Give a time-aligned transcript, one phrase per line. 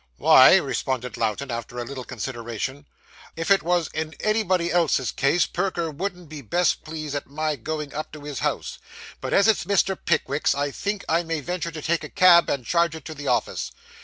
[0.17, 2.87] 'Why,' responded Lowten, after a little consideration,
[3.35, 7.93] 'if it was in anybody else's case, Perker wouldn't be best pleased at my going
[7.93, 8.79] up to his house;
[9.21, 9.95] but as it's Mr.
[9.95, 13.27] Pickwick's, I think I may venture to take a cab and charge it to the
[13.27, 13.69] office.